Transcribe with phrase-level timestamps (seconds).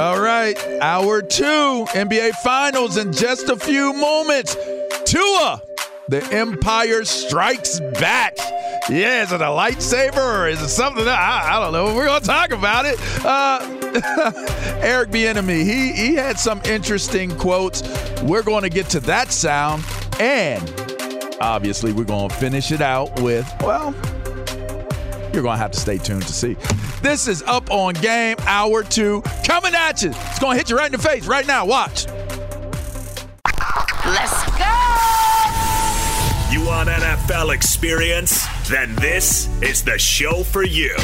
[0.00, 1.44] All right, hour two,
[1.90, 4.56] NBA Finals in just a few moments.
[5.04, 5.60] Tua,
[6.08, 8.34] the Empire strikes back.
[8.88, 11.06] Yeah, is it a lightsaber or is it something?
[11.06, 11.94] I, I don't know.
[11.94, 12.98] We're gonna talk about it.
[13.22, 13.60] Uh,
[14.80, 17.82] Eric Bieniemy, he he had some interesting quotes.
[18.22, 19.84] We're going to get to that sound,
[20.18, 20.62] and
[21.42, 23.94] obviously we're going to finish it out with well.
[25.34, 26.56] You're going to have to stay tuned to see.
[27.02, 30.10] This is Up on Game Hour 2 coming at you.
[30.10, 31.64] It's going to hit you right in the face right now.
[31.64, 32.06] Watch.
[34.04, 34.66] Let's go!
[36.52, 38.46] You want NFL experience?
[38.68, 40.94] Then this is the show for you.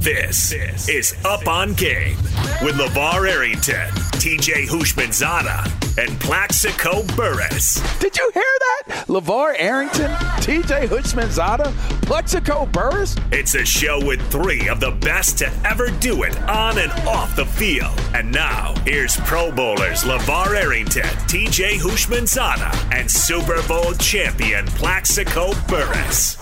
[0.00, 0.50] This
[0.88, 2.16] is Up on Game
[2.60, 7.80] with LeVar Arrington, TJ Houshmandzadeh, and Plaxico Burress.
[7.98, 9.04] Did you hear that?
[9.08, 10.10] LeVar Arrington,
[10.40, 11.72] TJ Houshmandzadeh,
[12.02, 13.16] Plaxico Burress?
[13.30, 17.36] It's a show with three of the best to ever do it on and off
[17.36, 17.98] the field.
[18.14, 26.38] And now, here's Pro Bowlers LeVar Arrington, TJ Houshmandzadeh, and Super Bowl champion Plaxico Burress.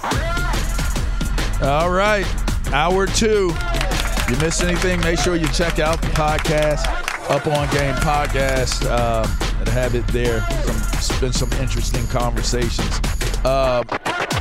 [1.62, 2.26] All right,
[2.72, 3.52] hour two.
[3.52, 6.86] If you miss anything, make sure you check out the podcast,
[7.28, 10.41] Up on Game Podcast, um, and have it there.
[11.00, 13.00] Some, been some interesting conversations.
[13.44, 13.84] Uh,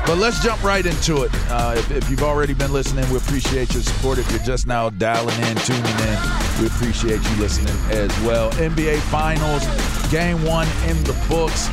[0.05, 1.31] but let's jump right into it.
[1.49, 4.17] Uh, if, if, you've already been listening, we appreciate your support.
[4.17, 6.17] If you're just now dialing in, tuning in,
[6.59, 8.49] we appreciate you listening as well.
[8.53, 9.63] NBA Finals,
[10.11, 11.69] Game One in the books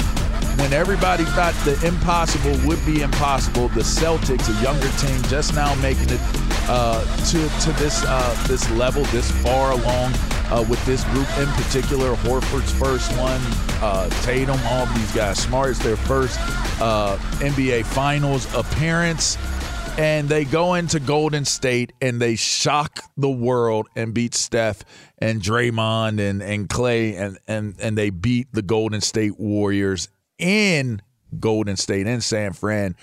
[0.59, 5.75] when everybody thought the impossible would be impossible, the Celtics, a younger team, just now
[5.77, 6.21] making it
[6.69, 10.13] uh, to to this uh, this level, this far along
[10.51, 12.15] uh, with this group in particular.
[12.17, 13.41] Horford's first one,
[13.83, 15.39] uh, Tatum, all these guys.
[15.39, 16.39] Smart's their first
[16.81, 19.37] uh, NBA Finals appearance.
[19.99, 24.85] And they go into Golden State and they shock the world and beat Steph
[25.17, 30.09] and Draymond and, and Klay and, and, and they beat the Golden State Warriors
[30.39, 31.01] in
[31.41, 32.95] Golden State in San Fran.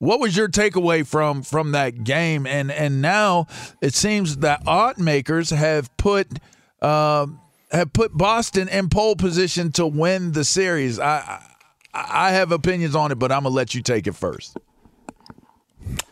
[0.00, 2.46] What was your takeaway from from that game?
[2.46, 3.46] And and now
[3.82, 6.38] it seems that odd makers have put
[6.82, 7.26] uh,
[7.70, 10.98] have put Boston in pole position to win the series.
[10.98, 11.44] I
[11.92, 14.56] I have opinions on it, but I'm gonna let you take it first.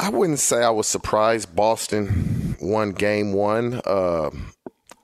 [0.00, 3.80] I wouldn't say I was surprised Boston won game one.
[3.84, 4.30] Uh,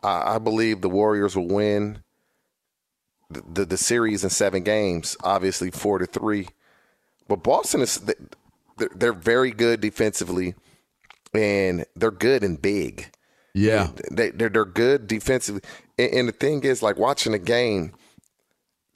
[0.03, 2.03] I, I, believe the Warriors will win
[3.31, 6.49] the, the, the series in seven games, obviously four to three.
[7.29, 8.05] But Boston is
[8.97, 10.55] they're very good defensively,
[11.33, 13.11] and they're good and big.
[13.55, 15.63] Yeah, they they're, they're good defensively,
[15.99, 17.93] and, and the thing is, like watching a game,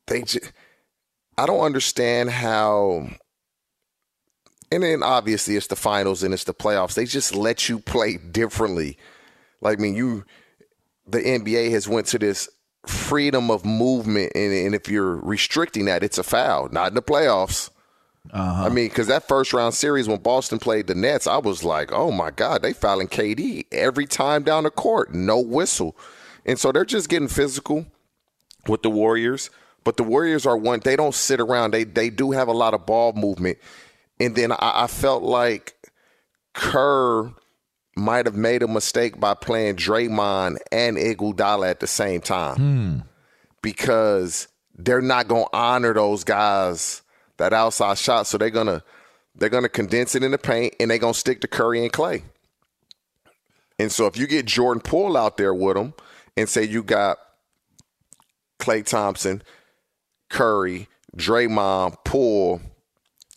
[0.08, 0.52] they just,
[1.36, 3.08] I don't understand how
[4.70, 6.94] and then obviously it's the finals and it's the playoffs.
[6.94, 8.98] They just let you play differently.
[9.60, 10.24] Like I mean, you
[11.06, 12.48] the NBA has went to this
[12.86, 16.68] freedom of movement, and, and if you're restricting that, it's a foul.
[16.70, 17.70] Not in the playoffs.
[18.32, 18.64] Uh-huh.
[18.64, 21.92] I mean, because that first round series when Boston played the Nets, I was like,
[21.92, 25.96] oh my God, they fouling KD every time down the court, no whistle.
[26.44, 27.86] And so they're just getting physical
[28.66, 29.50] with the Warriors.
[29.84, 31.72] But the Warriors are one, they don't sit around.
[31.72, 33.58] They they do have a lot of ball movement.
[34.20, 35.74] And then I, I felt like
[36.52, 37.32] Kerr
[37.96, 42.98] might have made a mistake by playing Draymond and Iguodala at the same time hmm.
[43.62, 47.02] because they're not going to honor those guys
[47.38, 48.26] that outside shot.
[48.26, 48.82] So they're gonna
[49.34, 52.22] they're gonna condense it in the paint and they're gonna stick to Curry and Klay.
[53.78, 55.94] And so if you get Jordan Poole out there with them
[56.36, 57.18] and say you got
[58.58, 59.42] Klay Thompson,
[60.28, 62.60] Curry, Draymond, Poole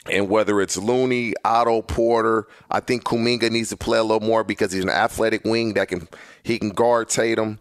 [0.10, 4.44] and whether it's Looney, Otto Porter, I think Kuminga needs to play a little more
[4.44, 6.08] because he's an athletic wing that can
[6.44, 7.60] he can guard Tatum.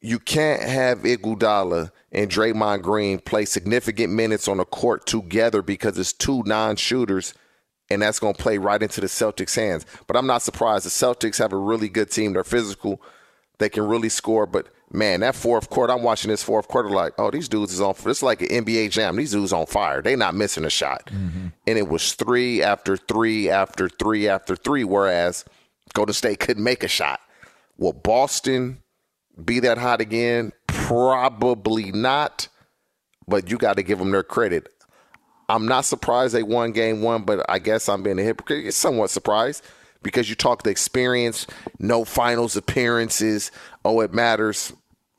[0.00, 5.98] You can't have Iguodala and Draymond Green play significant minutes on the court together because
[5.98, 7.34] it's two non-shooters,
[7.90, 9.84] and that's going to play right into the Celtics' hands.
[10.06, 10.86] But I'm not surprised.
[10.86, 12.32] The Celtics have a really good team.
[12.32, 13.02] They're physical.
[13.58, 17.14] They can really score, but man, that fourth quarter, I'm watching this fourth quarter like,
[17.18, 17.94] oh, these dudes is on.
[18.06, 19.16] It's like an NBA jam.
[19.16, 20.02] These dudes on fire.
[20.02, 21.48] They not missing a shot, mm-hmm.
[21.66, 24.84] and it was three after three after three after three.
[24.84, 25.44] Whereas
[25.92, 27.20] Golden State couldn't make a shot.
[27.76, 28.82] Will Boston
[29.42, 30.52] be that hot again?
[30.86, 32.48] Probably not.
[33.26, 34.68] But you got to give them their credit.
[35.48, 38.66] I'm not surprised they won game one, but I guess I'm being a hypocrite.
[38.66, 39.64] It's somewhat surprised
[40.02, 41.46] because you talk the experience,
[41.78, 43.50] no finals appearances.
[43.84, 44.72] Oh, it matters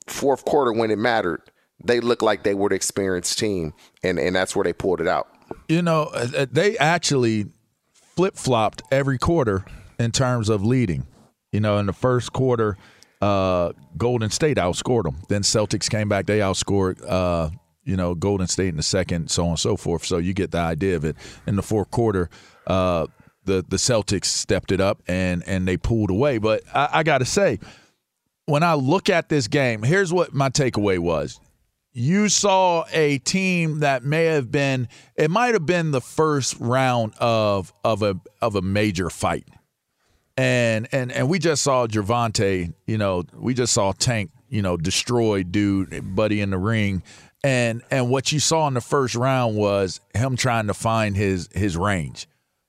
[0.08, 1.42] fourth quarter when it mattered,
[1.84, 3.74] they looked like they were the experienced team,
[4.04, 5.28] and and that's where they pulled it out.
[5.68, 7.48] You know, uh, uh, they actually
[7.92, 9.66] flip flopped every quarter
[10.00, 11.06] in terms of leading.
[11.52, 12.78] You know, in the first quarter,
[13.22, 15.18] uh, Golden State outscored them.
[15.30, 17.04] Then Celtics came back; they outscored.
[17.08, 17.50] Uh,
[17.84, 20.04] you know, Golden State in the second, so on and so forth.
[20.04, 21.16] So you get the idea of it.
[21.46, 22.30] In the fourth quarter,
[22.66, 23.08] uh,
[23.46, 26.40] the the Celtics stepped it up and and they pulled away.
[26.40, 27.60] But I, I got to say,
[28.46, 31.40] when I look at this game, here's what my takeaway was.
[31.94, 37.14] You saw a team that may have been it might have been the first round
[37.20, 39.48] of of a of a major fight.
[40.38, 44.76] And and and we just saw Gervonta, you know, we just saw Tank, you know,
[44.76, 47.04] destroy dude, buddy in the ring.
[47.44, 51.48] And and what you saw in the first round was him trying to find his
[51.54, 52.28] his range.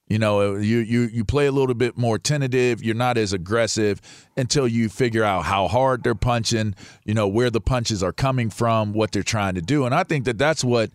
[0.09, 2.85] You know, you you you play a little bit more tentative.
[2.85, 4.01] You're not as aggressive
[4.37, 6.77] until you figure out how hard they're punching.
[7.05, 10.05] You know where the punches are coming from, what they're trying to do, and I
[10.05, 10.91] think that that's what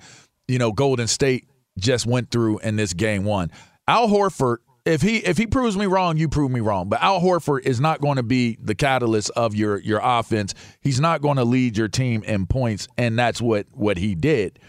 [0.47, 1.45] you know Golden State
[1.77, 3.51] just went through in this game one.
[3.85, 6.89] Al Horford, if he if he proves me wrong, you prove me wrong.
[6.89, 10.53] But Al Horford is not going to be the catalyst of your your offense.
[10.81, 14.59] He's not going to lead your team in points, and that's what what he did.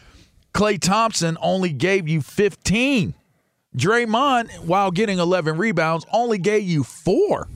[0.54, 3.14] Klay Thompson only gave you 15
[3.76, 7.48] Draymond, while getting 11 rebounds, only gave you four.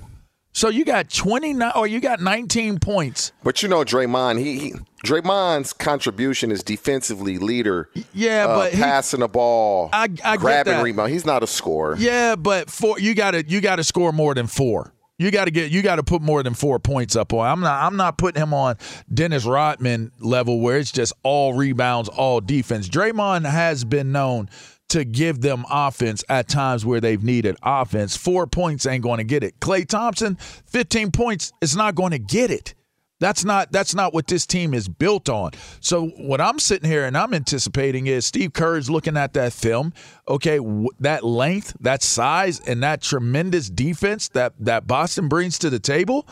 [0.57, 3.33] So you got 29 or you got 19 points.
[3.45, 7.91] But you know Draymond, he, he Draymond's contribution is defensively leader.
[8.15, 11.13] Yeah, uh, but passing he, the ball, I, I grabbing rebound.
[11.13, 11.97] He's not a scorer.
[11.99, 14.95] Yeah, but four you got to you got to score more than 4.
[15.19, 17.47] You got to get you got to put more than 4 points up on.
[17.47, 18.77] I'm not I'm not putting him on
[19.13, 22.89] Dennis Rodman level where it's just all rebounds, all defense.
[22.89, 24.49] Draymond has been known
[24.89, 28.17] to give them offense at times where they've needed offense.
[28.17, 29.59] Four points ain't going to get it.
[29.61, 32.75] Klay Thompson, 15 points is not going to get it.
[33.19, 35.53] That's not that's not what this team is built on.
[35.81, 39.95] So what I'm sitting here and I'm anticipating is Steve Kerr's looking at that film.
[40.29, 40.61] Okay,
[41.01, 46.29] that length, that size, and that tremendous defense that that Boston brings to the table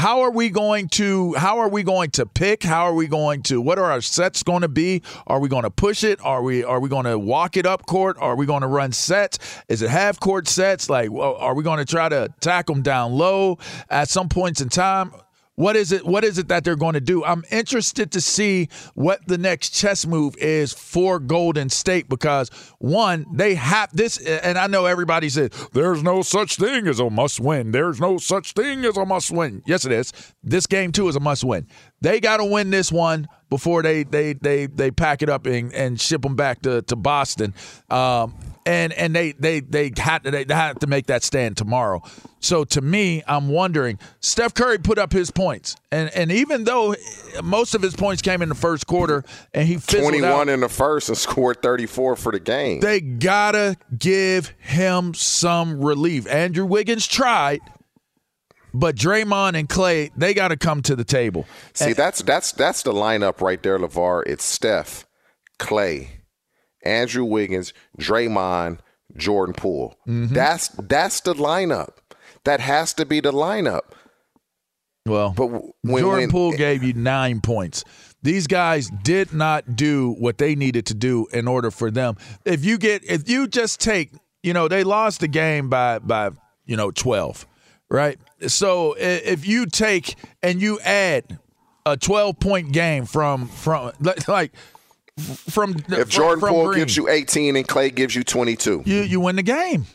[0.00, 2.62] how are we going to how are we going to pick?
[2.62, 5.02] How are we going to what are our sets going to be?
[5.26, 6.18] Are we going to push it?
[6.24, 8.16] Are we are we going to walk it up court?
[8.18, 9.38] Are we going to run sets?
[9.68, 10.88] Is it half court sets?
[10.88, 13.58] Like are we going to try to attack them down low
[13.90, 15.12] at some points in time
[15.60, 16.06] What is it?
[16.06, 17.22] What is it that they're going to do?
[17.22, 22.48] I'm interested to see what the next chess move is for Golden State because
[22.78, 27.10] one, they have this, and I know everybody says there's no such thing as a
[27.10, 27.72] must win.
[27.72, 29.62] There's no such thing as a must win.
[29.66, 30.14] Yes, it is.
[30.42, 31.66] This game too is a must win.
[32.00, 35.74] They got to win this one before they they they they pack it up and,
[35.74, 37.52] and ship them back to to Boston.
[37.90, 38.34] Um,
[38.66, 42.02] and and they they they had to, they had to make that stand tomorrow.
[42.40, 43.98] So to me, I'm wondering.
[44.20, 46.94] Steph Curry put up his points, and and even though
[47.42, 49.24] most of his points came in the first quarter,
[49.54, 52.80] and he 21 out, in the first and scored 34 for the game.
[52.80, 56.26] They gotta give him some relief.
[56.28, 57.60] Andrew Wiggins tried.
[58.72, 61.44] But Draymond and Klay they got to come to the table.
[61.74, 64.22] See, and, that's that's that's the lineup right there, Levar.
[64.26, 65.06] It's Steph,
[65.58, 66.19] Klay,
[66.84, 68.78] Andrew Wiggins, Draymond,
[69.16, 69.96] Jordan Poole.
[70.06, 70.34] Mm-hmm.
[70.34, 71.90] That's that's the lineup.
[72.44, 73.82] That has to be the lineup.
[75.06, 75.46] Well, but
[75.82, 77.84] when, Jordan when, Poole gave you nine points.
[78.22, 82.16] These guys did not do what they needed to do in order for them.
[82.44, 84.10] If you get, if you just take,
[84.42, 86.30] you know, they lost the game by by
[86.66, 87.46] you know twelve,
[87.88, 88.18] right?
[88.46, 91.38] So if you take and you add
[91.86, 93.92] a twelve point game from from
[94.28, 94.52] like
[95.20, 96.78] from if Jordan from Poole Green.
[96.80, 99.86] gives you 18 and Klay gives you 22, you you win the game.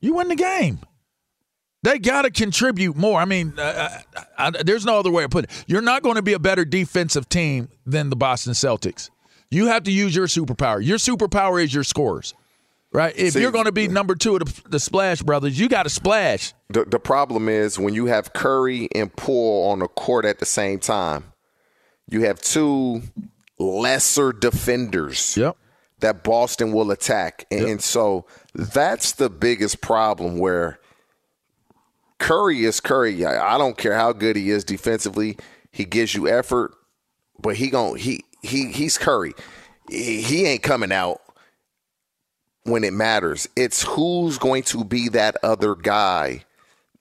[0.00, 0.80] You win the game.
[1.82, 3.20] They got to contribute more.
[3.20, 5.64] I mean, uh, I, I, there's no other way to put it.
[5.66, 9.10] You're not going to be a better defensive team than the Boston Celtics.
[9.50, 10.82] You have to use your superpower.
[10.82, 12.32] Your superpower is your scores,
[12.90, 13.14] right?
[13.16, 15.82] If See, you're going to be number two of the, the Splash Brothers, you got
[15.82, 16.54] to splash.
[16.70, 20.46] The, the problem is when you have Curry and Poole on the court at the
[20.46, 21.32] same time,
[22.08, 23.02] you have two
[23.58, 25.56] lesser defenders yep.
[26.00, 27.46] that Boston will attack.
[27.50, 27.68] And, yep.
[27.70, 30.78] and so that's the biggest problem where
[32.18, 33.24] Curry is Curry.
[33.24, 35.36] I don't care how good he is defensively.
[35.70, 36.74] He gives you effort,
[37.38, 39.34] but he gon' he he he's Curry.
[39.90, 41.20] He, ain't coming out
[42.62, 43.46] when it matters.
[43.54, 46.44] It's who's going to be that other guy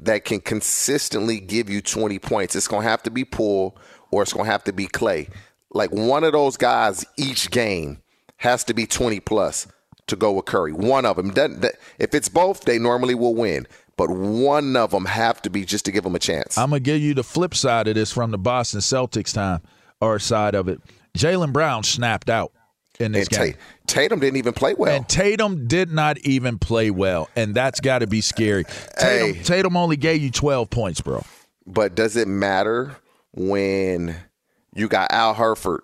[0.01, 2.57] that can consistently give you 20 points.
[2.57, 3.77] It's going to have to be Poole
[4.11, 5.29] or it's going to have to be Klay
[5.73, 8.01] like one of those guys each game
[8.37, 9.67] has to be 20 plus
[10.07, 10.73] to go with Curry.
[10.73, 11.33] One of them.
[11.97, 13.67] If it's both, they normally will win.
[13.95, 16.57] But one of them have to be just to give them a chance.
[16.57, 19.61] I'm going to give you the flip side of this from the Boston Celtics time
[20.01, 20.81] or side of it.
[21.17, 22.51] Jaylen Brown snapped out
[22.99, 23.55] in this and game.
[23.87, 24.95] Tatum didn't even play well.
[24.95, 27.29] And Tatum did not even play well.
[27.35, 28.65] And that's got to be scary.
[28.97, 31.23] Tatum, hey, Tatum only gave you 12 points, bro.
[31.65, 32.95] But does it matter
[33.31, 34.15] when–
[34.75, 35.79] you got Al Horford,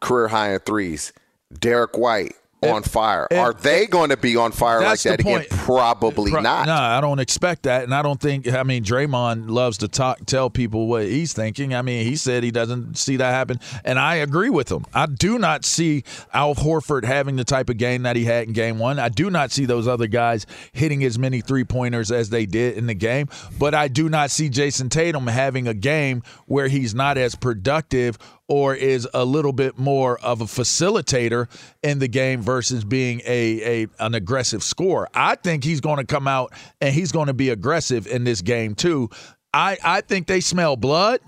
[0.00, 1.12] career high in threes.
[1.52, 3.28] Derrick White, on fire.
[3.32, 5.44] Are they going to be on fire like that again?
[5.50, 6.66] Probably Pro- not.
[6.66, 8.48] No, I don't expect that, and I don't think.
[8.48, 11.74] I mean, Draymond loves to talk, tell people what he's thinking.
[11.74, 14.84] I mean, he said he doesn't see that happen, and I agree with him.
[14.94, 18.52] I do not see Al Horford having the type of game that he had in
[18.52, 18.98] Game One.
[18.98, 22.76] I do not see those other guys hitting as many three pointers as they did
[22.76, 26.94] in the game, but I do not see Jayson Tatum having a game where he's
[26.94, 31.48] not as productive or is a little bit more of a facilitator
[31.82, 35.08] in the game versus being a, a an aggressive scorer.
[35.14, 38.42] I think he's going to come out and he's going to be aggressive in this
[38.42, 39.10] game too.
[39.52, 41.20] I, I think they smell blood.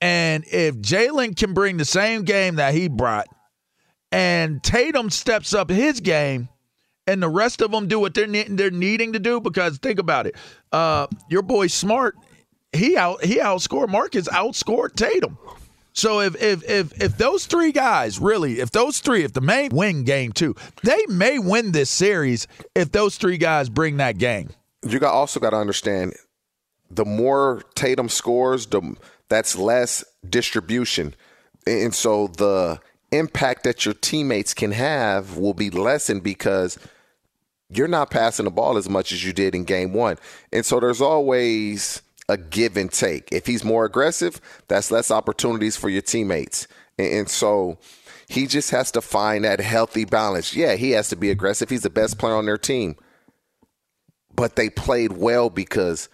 [0.00, 3.28] And if Jaylen can bring the same game that he brought
[4.10, 6.48] and Tatum steps up his game
[7.06, 10.26] and the rest of them do what they're, they're needing to do, because think about
[10.26, 10.36] it.
[10.70, 12.16] Uh, your boy Smart,
[12.72, 15.36] he out he outscored Marcus outscored Tatum.
[15.92, 19.70] So if if if if those three guys really, if those three, if the main
[19.72, 24.50] win game two, they may win this series if those three guys bring that game.
[24.86, 26.14] You got also got to understand
[26.90, 28.96] the more Tatum scores, the
[29.28, 31.14] that's less distribution,
[31.66, 32.80] and so the
[33.12, 36.78] impact that your teammates can have will be lessened because
[37.68, 40.16] you're not passing the ball as much as you did in game one,
[40.52, 43.30] and so there's always a give and take.
[43.32, 46.66] If he's more aggressive, that's less opportunities for your teammates.
[46.98, 47.78] And, so
[48.28, 50.54] he just has to find that healthy balance.
[50.54, 51.70] Yeah, he has to be aggressive.
[51.70, 52.96] He's the best player on their team.
[54.34, 56.08] But they played well because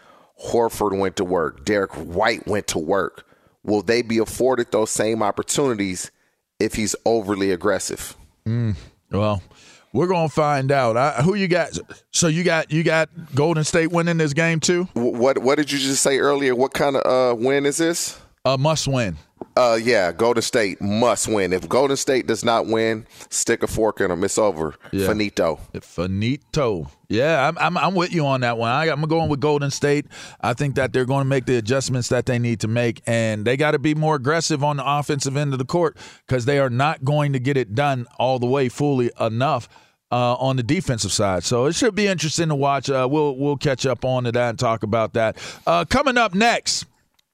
[0.47, 3.25] Horford went to work, Derrick White went to work.
[3.65, 6.11] Will they be afforded those same opportunities
[6.59, 8.17] if he's overly aggressive?
[8.47, 8.77] Mm,
[9.11, 9.43] well,
[9.93, 10.97] we're gonna find out.
[10.97, 11.79] I, who you got?
[12.11, 14.85] So you got you got Golden State winning this game too.
[14.95, 16.55] What What did you just say earlier?
[16.55, 18.21] What kind of uh, win is this?
[18.45, 19.17] A must win.
[19.57, 21.53] Uh, yeah, Golden State must win.
[21.53, 24.23] If Golden State does not win, stick a fork in them.
[24.23, 24.77] It's over.
[24.93, 25.09] Yeah.
[25.09, 25.59] Finito.
[25.81, 26.91] Finito.
[27.09, 28.71] Yeah, I'm, I'm, I'm with you on that one.
[28.71, 30.07] I, I'm going with Golden State.
[30.41, 33.45] I think that they're going to make the adjustments that they need to make, and
[33.45, 36.61] they got to be more aggressive on the offensive end of the court because they
[36.61, 39.69] are not going to get it done all the way fully enough.
[40.11, 42.89] Uh, on the defensive side, so it should be interesting to watch.
[42.89, 45.37] Uh, we'll we'll catch up on to that and talk about that.
[45.67, 46.87] Uh, coming up next,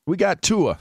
[0.06, 0.76] we got Tua.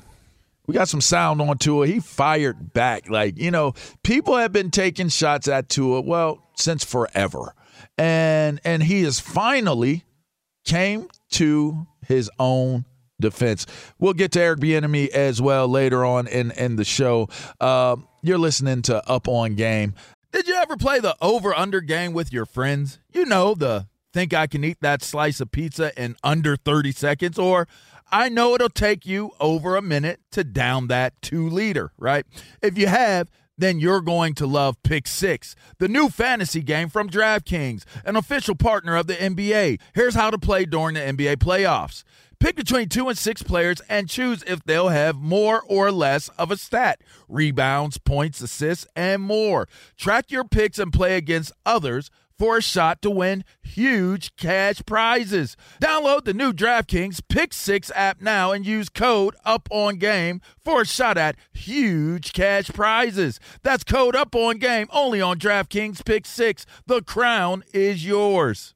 [0.65, 1.88] We got some sound on Tua.
[1.88, 3.10] He fired back.
[3.10, 7.53] Like, you know, people have been taking shots at Tua, well, since forever.
[7.98, 10.05] And and he has finally
[10.65, 12.86] came to his own
[13.20, 13.65] defense.
[14.00, 17.29] We'll get to Eric Bieniemy as well later on in, in the show.
[17.60, 19.93] Uh, you're listening to Up On Game.
[20.32, 23.00] Did you ever play the over under game with your friends?
[23.12, 27.38] You know, the think I can eat that slice of pizza in under 30 seconds,
[27.38, 27.67] or
[28.12, 32.26] I know it'll take you over a minute to down that two liter, right?
[32.62, 37.10] If you have, then you're going to love Pick Six, the new fantasy game from
[37.10, 39.80] DraftKings, an official partner of the NBA.
[39.94, 42.04] Here's how to play during the NBA playoffs.
[42.40, 46.52] Pick between two and six players and choose if they'll have more or less of
[46.52, 49.68] a stat rebounds, points, assists, and more.
[49.96, 55.56] Track your picks and play against others for a shot to win huge cash prizes.
[55.82, 60.82] Download the new DraftKings Pick 6 app now and use code UP on game for
[60.82, 63.40] a shot at huge cash prizes.
[63.62, 66.66] That's code UP on game only on DraftKings Pick 6.
[66.86, 68.75] The crown is yours.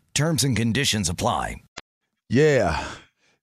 [0.13, 1.55] Terms and conditions apply.
[2.29, 2.85] Yeah.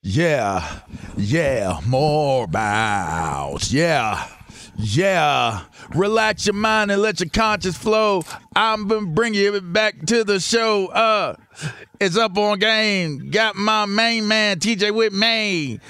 [0.03, 0.81] Yeah.
[1.17, 1.81] Yeah.
[1.87, 3.73] More bows.
[3.73, 4.29] Yeah.
[4.77, 5.65] Yeah.
[5.95, 8.23] Relax your mind and let your conscience flow.
[8.55, 10.87] I'm gonna bring you back to the show.
[10.87, 11.37] Uh
[12.01, 13.31] it's up on game.
[13.31, 15.81] Got my main man TJ with me.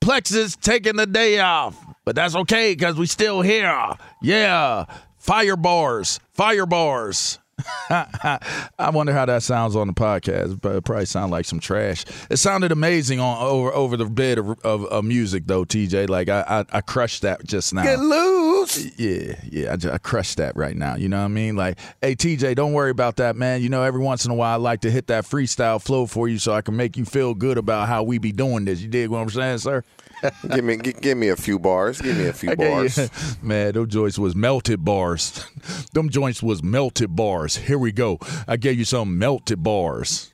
[0.00, 1.76] Plexus taking the day off.
[2.04, 3.94] But that's okay because we still here.
[4.22, 4.84] Yeah.
[5.18, 6.20] Fire bars.
[6.34, 7.38] Fire bars.
[7.90, 12.04] I wonder how that sounds on the podcast, but it probably sound like some trash.
[12.30, 16.08] It sounded amazing on over over the bed of, of, of music though, TJ.
[16.08, 17.82] Like I, I, I crushed that just now.
[17.82, 18.98] Get loose.
[18.98, 20.96] Yeah, yeah, I, just, I crushed that right now.
[20.96, 21.56] You know what I mean?
[21.56, 23.62] Like, hey TJ, don't worry about that, man.
[23.62, 26.28] You know, every once in a while, I like to hit that freestyle flow for
[26.28, 28.80] you so I can make you feel good about how we be doing this.
[28.80, 29.82] You dig what I'm saying, sir?
[30.54, 32.00] give me g- give me a few bars.
[32.00, 32.96] Give me a few bars.
[32.98, 33.08] You,
[33.42, 35.44] man, those joints was melted bars.
[35.92, 37.56] them joints was melted bars.
[37.56, 38.18] Here we go.
[38.46, 40.32] I gave you some melted bars.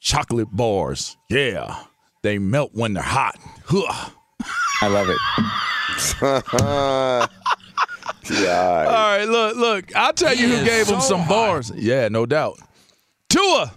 [0.00, 1.16] chocolate bars.
[1.28, 1.84] Yeah,
[2.22, 3.36] they melt when they're hot.
[3.66, 4.10] Huh.
[4.82, 5.18] I love it.
[8.30, 8.84] yeah.
[8.86, 9.96] All right, look, look.
[9.96, 11.70] I'll tell you who gave him some bars.
[11.74, 12.58] Yeah, no doubt.
[13.28, 13.72] Tua.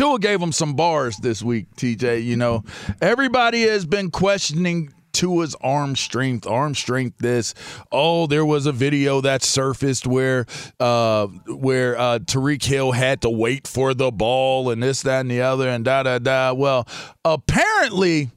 [0.00, 2.24] Tua gave him some bars this week, TJ.
[2.24, 2.64] You know,
[3.02, 7.18] everybody has been questioning Tua's arm strength, arm strength.
[7.18, 7.52] This,
[7.92, 10.46] oh, there was a video that surfaced where,
[10.78, 15.30] uh, where uh, Tyreek Hill had to wait for the ball and this, that, and
[15.30, 16.54] the other, and da da da.
[16.54, 16.88] Well,
[17.22, 18.30] apparently,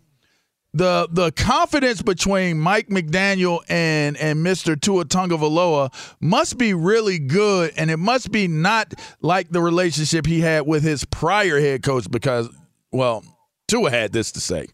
[0.74, 4.80] the the confidence between Mike McDaniel and and Mr.
[4.80, 10.42] Tua Tagovailoa must be really good, and it must be not like the relationship he
[10.42, 12.50] had with his prior head coach because,
[12.92, 13.24] well,
[13.68, 14.68] Tua had this to say.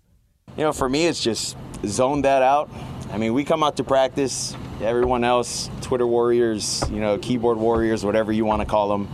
[0.57, 2.69] You know, for me, it's just zone that out.
[3.11, 4.55] I mean, we come out to practice.
[4.81, 9.09] Everyone else, Twitter warriors, you know, keyboard warriors, whatever you want to call them,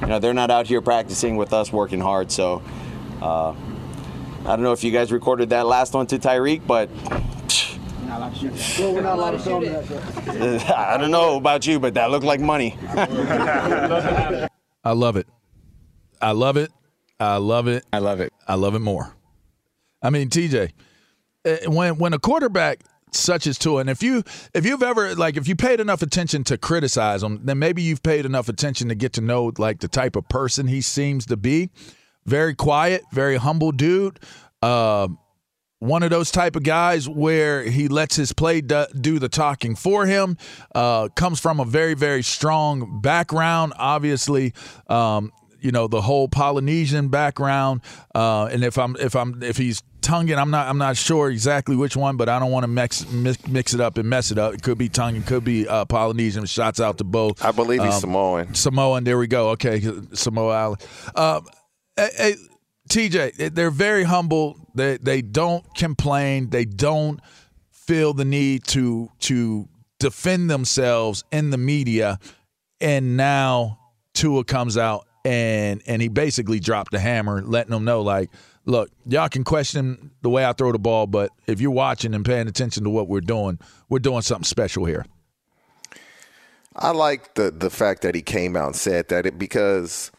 [0.00, 2.32] you know, they're not out here practicing with us working hard.
[2.32, 2.62] So.
[3.22, 3.54] Uh,
[4.44, 6.90] I don't know if you guys recorded that last one to Tyreek, but
[10.76, 12.76] I don't know about you, but that looked like money.
[14.84, 15.26] I love it.
[16.20, 16.70] I love it.
[17.18, 17.86] I love it.
[17.90, 18.32] I love it.
[18.46, 19.16] I love it more.
[20.02, 20.72] I mean, TJ,
[21.46, 25.38] eh, when when a quarterback such as Tua, and if you if you've ever like
[25.38, 28.94] if you paid enough attention to criticize him, then maybe you've paid enough attention to
[28.94, 31.70] get to know like the type of person he seems to be.
[32.26, 34.18] Very quiet, very humble dude.
[34.62, 35.08] Uh,
[35.80, 39.74] one of those type of guys where he lets his play do, do the talking
[39.76, 40.38] for him.
[40.74, 43.74] Uh, comes from a very very strong background.
[43.76, 44.54] Obviously,
[44.88, 47.82] um, you know the whole Polynesian background.
[48.14, 51.76] Uh, and if I'm if I'm if he's Tongan, I'm not I'm not sure exactly
[51.76, 54.38] which one, but I don't want to mix, mix mix it up and mess it
[54.38, 54.54] up.
[54.54, 56.46] It could be Tongan, could be uh, Polynesian.
[56.46, 57.44] Shots out to both.
[57.44, 58.54] I believe he's Um, Samoan.
[58.54, 59.04] Samoan.
[59.04, 59.50] There we go.
[59.50, 59.82] Okay,
[60.14, 60.76] Samoa
[61.16, 61.50] Island.
[61.96, 64.56] TJ, they're very humble.
[64.74, 66.50] They they don't complain.
[66.50, 67.20] They don't
[67.70, 72.18] feel the need to to defend themselves in the media.
[72.80, 73.78] And now
[74.12, 78.30] Tua comes out and and he basically dropped the hammer, letting them know like,
[78.64, 82.24] look, y'all can question the way I throw the ball, but if you're watching and
[82.24, 85.06] paying attention to what we're doing, we're doing something special here.
[86.76, 90.10] I like the the fact that he came out and said that it because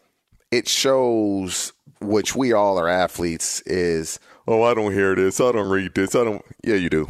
[0.55, 5.69] it shows which we all are athletes is oh I don't hear this I don't
[5.69, 7.09] read this I don't yeah you do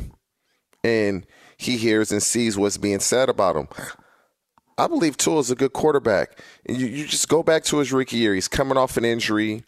[0.84, 1.25] and
[1.58, 3.67] he hears and sees what's being said about him.
[4.77, 6.39] I believe Tua is a good quarterback.
[6.65, 8.34] And you, you just go back to his rookie year.
[8.36, 9.63] He's coming off an injury.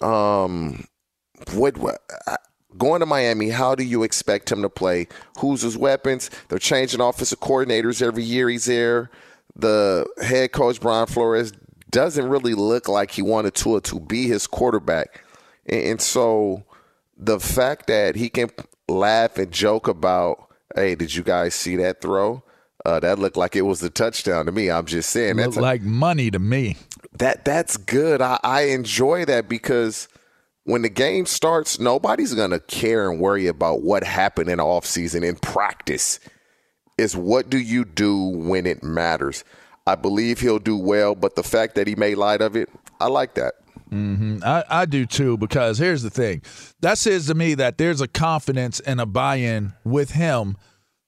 [0.00, 0.86] Um,
[1.52, 2.00] what, what
[2.76, 3.50] going to Miami?
[3.50, 5.08] How do you expect him to play?
[5.38, 6.30] Who's his weapons?
[6.48, 8.48] They're changing offensive coordinators every year.
[8.48, 9.10] He's there.
[9.56, 11.52] The head coach Brian Flores
[11.90, 15.24] doesn't really look like he wanted Tua to be his quarterback,
[15.66, 16.64] and, and so
[17.16, 18.50] the fact that he can
[18.88, 22.42] laugh and joke about, hey, did you guys see that throw?
[22.86, 24.70] Uh, that looked like it was a touchdown to me.
[24.70, 26.76] I'm just saying a- like money to me.
[27.18, 28.22] that that's good.
[28.22, 30.08] I, I enjoy that because
[30.64, 35.22] when the game starts, nobody's gonna care and worry about what happened in the offseason
[35.22, 36.20] in practice.
[36.96, 39.44] Is what do you do when it matters?
[39.90, 42.68] I believe he'll do well, but the fact that he made light of it,
[43.00, 43.54] I like that.
[43.90, 44.38] Mm-hmm.
[44.44, 46.42] I, I do too, because here's the thing.
[46.80, 50.56] That says to me that there's a confidence and a buy-in with him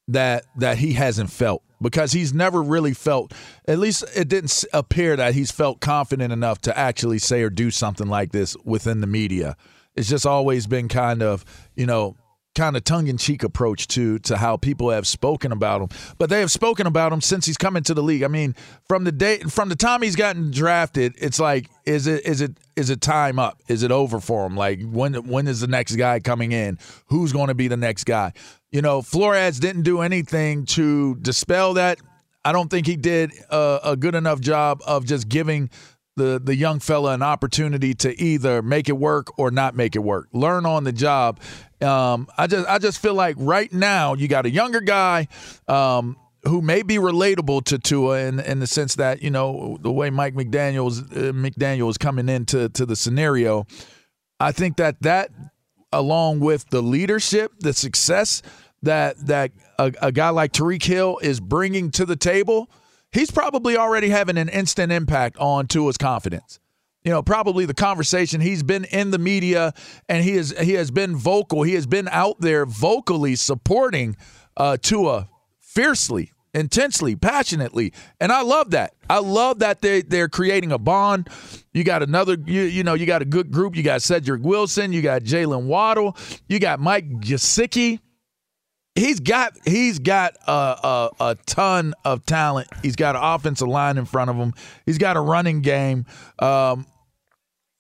[0.09, 3.33] that that he hasn't felt because he's never really felt
[3.68, 7.71] at least it didn't appear that he's felt confident enough to actually say or do
[7.71, 9.57] something like this within the media.
[9.95, 11.45] It's just always been kind of,
[11.77, 12.16] you know,
[12.55, 15.88] kind of tongue-in-cheek approach to to how people have spoken about him.
[16.19, 18.23] But they have spoken about him since he's come into the league.
[18.23, 18.55] I mean,
[18.87, 22.59] from the day from the time he's gotten drafted, it's like is it is it
[22.77, 23.61] is it time up?
[23.69, 24.57] Is it over for him?
[24.57, 26.79] Like when when is the next guy coming in?
[27.07, 28.33] Who's going to be the next guy?
[28.71, 31.99] You know, Flores didn't do anything to dispel that.
[32.45, 35.71] I don't think he did a, a good enough job of just giving
[36.16, 40.01] the the young fella an opportunity to either make it work or not make it
[40.01, 40.29] work.
[40.33, 41.40] Learn on the job.
[41.81, 45.29] Um, I just I just feel like right now you got a younger guy
[45.68, 49.92] um, who may be relatable to Tua in in the sense that you know the
[49.92, 53.66] way Mike McDaniel's uh, McDaniel is coming into to the scenario.
[54.38, 55.31] I think that that
[55.92, 58.42] along with the leadership, the success
[58.83, 62.68] that that a, a guy like Tyreek Hill is bringing to the table,
[63.12, 66.59] he's probably already having an instant impact on Tua's confidence.
[67.05, 69.75] You know, probably the conversation he's been in the media
[70.09, 71.62] and he has he has been vocal.
[71.62, 74.16] He has been out there vocally supporting
[74.57, 78.94] uh, Tua fiercely intensely, passionately, and I love that.
[79.09, 81.29] I love that they they're creating a bond.
[81.72, 83.77] You got another, you you know, you got a good group.
[83.77, 86.16] You got Cedric Wilson, you got Jaylen Waddle,
[86.48, 88.01] you got Mike Gesicki.
[88.94, 92.68] He's got he's got a, a, a ton of talent.
[92.83, 94.52] He's got an offensive line in front of him.
[94.85, 96.05] He's got a running game.
[96.38, 96.87] Um,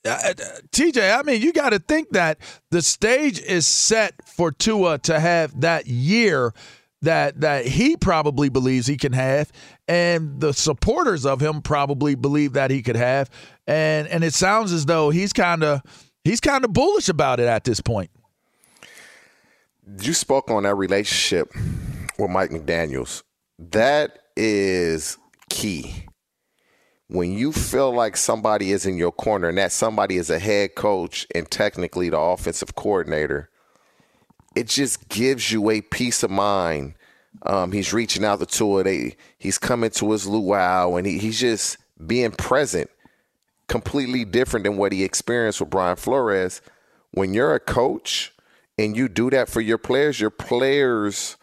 [0.04, 0.34] uh,
[0.72, 2.38] TJ, I mean, you got to think that
[2.70, 6.52] the stage is set for Tua to have that year
[7.02, 9.52] that that he probably believes he can have,
[9.86, 13.28] and the supporters of him probably believe that he could have,
[13.66, 15.82] and and it sounds as though he's kind of
[16.24, 18.10] he's kind of bullish about it at this point.
[20.00, 21.54] You spoke on that relationship
[22.18, 23.22] with Mike McDaniel's.
[23.58, 25.18] That is
[25.50, 26.06] key
[27.12, 30.74] when you feel like somebody is in your corner and that somebody is a head
[30.74, 33.50] coach and technically the offensive coordinator,
[34.56, 36.94] it just gives you a peace of mind.
[37.44, 38.84] Um, he's reaching out to Tua.
[38.84, 41.76] They, he's coming to his luau and he, he's just
[42.06, 42.88] being present,
[43.68, 46.62] completely different than what he experienced with Brian Flores.
[47.10, 48.32] When you're a coach
[48.82, 51.36] and you do that for your players, your players,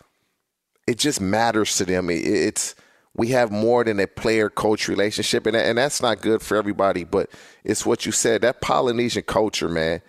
[0.88, 2.10] it just matters to them.
[2.10, 2.76] It, it's–
[3.20, 7.04] we have more than a player coach relationship and, and that's not good for everybody
[7.04, 7.30] but
[7.64, 10.02] it's what you said that polynesian culture man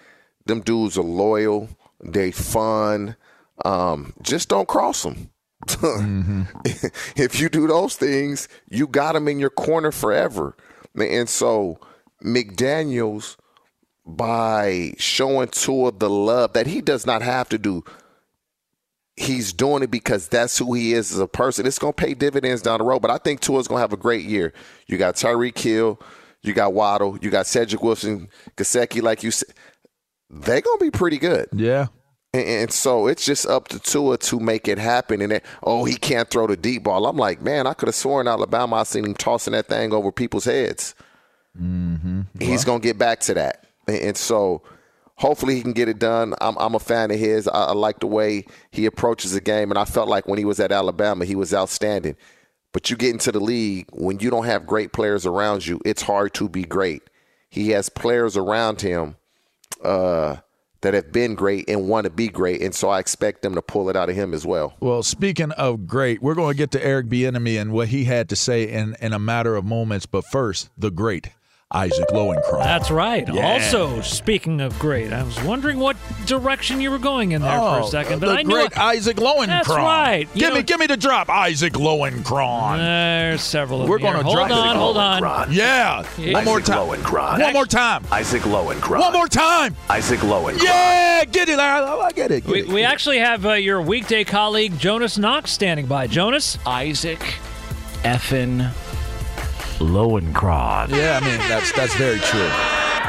[0.46, 1.68] them dudes are loyal
[2.02, 3.16] they fun
[3.64, 5.30] um, just don't cross them
[5.66, 6.42] mm-hmm.
[7.16, 10.56] if you do those things you got them in your corner forever
[10.94, 11.78] and so
[12.24, 13.36] mcdaniels
[14.06, 17.84] by showing Tua the love that he does not have to do
[19.20, 21.66] he's doing it because that's who he is as a person.
[21.66, 23.00] It's going to pay dividends down the road.
[23.00, 24.52] But I think Tua's going to have a great year.
[24.86, 26.00] You got Tyreek Hill,
[26.42, 29.50] you got Waddle, you got Cedric Wilson, Gesicki, like you said.
[30.30, 31.48] They're going to be pretty good.
[31.52, 31.88] Yeah.
[32.32, 35.20] And, and, so it's just up to Tua to make it happen.
[35.20, 37.06] And then, oh, he can't throw the deep ball.
[37.06, 40.12] I'm like, man, I could have sworn Alabama I seen him tossing that thing over
[40.12, 40.94] people's heads.
[41.60, 42.22] Mm-hmm.
[42.38, 43.66] He's going to get back to that.
[43.90, 44.62] And, so–
[45.20, 46.34] hopefully he can get it done.
[46.40, 47.46] I'm, I'm a fan of his.
[47.46, 50.44] I, I, like the way he approaches the game, and I felt like when he
[50.44, 52.16] was at Alabama, he was outstanding.
[52.72, 56.02] But you get into the league when you don't have great players around you, it's
[56.02, 57.02] hard to be great.
[57.50, 59.16] He has players around him
[59.84, 60.36] uh,
[60.80, 63.62] that have been great and want to be great, and so I expect them to
[63.62, 64.74] pull it out of him as well.
[64.80, 68.30] Well, speaking of great, we're going to get to Eric Bieniemy and what he had
[68.30, 70.06] to say in in a matter of moments.
[70.06, 71.30] But first, the great.
[71.72, 72.64] Isaac Lowenkron.
[72.64, 73.32] That's right.
[73.32, 73.46] Yeah.
[73.46, 77.76] Also, speaking of great, I was wondering what direction you were going in there oh,
[77.76, 79.46] for a second, but the I knew great Isaac Lowenkron.
[79.46, 80.26] That's right.
[80.34, 82.78] You give know, me, give me the drop, Isaac Lowenkron.
[82.78, 83.86] There's several.
[83.86, 85.52] We're going to hold on, hold on.
[85.52, 86.00] Yeah.
[86.00, 86.88] Isaac One more time.
[86.88, 87.40] Lowenkron.
[87.40, 88.04] One more time.
[88.10, 88.98] Isaac Lowenkron.
[88.98, 89.76] One more time.
[89.88, 90.64] Isaac Lowenkron.
[90.64, 92.46] Yeah, get it, I get it.
[92.46, 96.08] Get we it, we get actually have uh, your weekday colleague Jonas Knox standing by.
[96.08, 97.20] Jonas, Isaac,
[98.02, 98.72] effin
[99.80, 100.90] Lowenkron.
[100.90, 102.50] Yeah, I mean that's that's very true.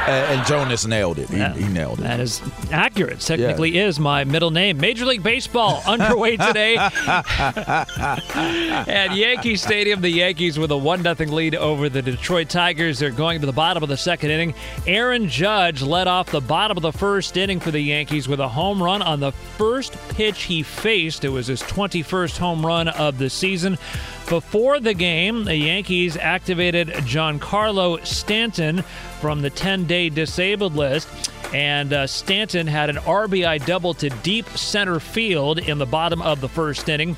[0.06, 1.28] And, and Jonas nailed it.
[1.28, 2.02] He, he, nailed it.
[2.02, 3.20] That is accurate.
[3.20, 3.86] Technically, yeah.
[3.86, 4.78] is my middle name.
[4.78, 6.74] Major League Baseball underway today
[7.06, 7.86] at
[9.14, 10.00] Yankee Stadium.
[10.00, 12.98] The Yankees with a one 0 lead over the Detroit Tigers.
[12.98, 14.54] They're going to the bottom of the second inning.
[14.88, 18.48] Aaron Judge led off the bottom of the first inning for the Yankees with a
[18.48, 21.24] home run on the first pitch he faced.
[21.24, 23.78] It was his 21st home run of the season.
[24.28, 28.82] Before the game, the Yankees activated Giancarlo Stanton
[29.20, 31.08] from the 10 day disabled list.
[31.52, 36.40] And uh, Stanton had an RBI double to deep center field in the bottom of
[36.40, 37.16] the first inning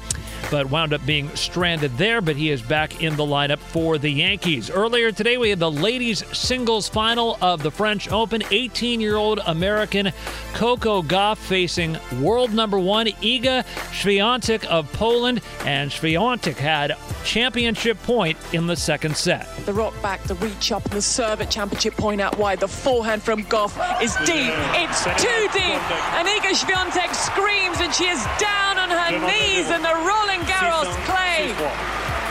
[0.50, 2.20] but wound up being stranded there.
[2.20, 4.70] But he is back in the lineup for the Yankees.
[4.70, 8.42] Earlier today, we had the ladies' singles final of the French Open.
[8.50, 10.12] 18 year old American
[10.52, 15.40] Coco Gauff facing world number one Iga Swiatek of Poland.
[15.64, 19.48] And Swiatek had championship point in the second set.
[19.66, 22.60] The rock back, the reach up, and the serve at championship point out wide.
[22.60, 24.52] The forehand from Gauff is deep.
[24.74, 25.80] It's too deep.
[26.18, 30.48] And Iga Swiatek screams and she is down on her knees in the rolling Roland
[30.48, 31.50] Garros clay.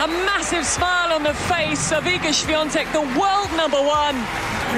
[0.03, 4.15] A massive smile on the face of Iga Swiatek, the world number one.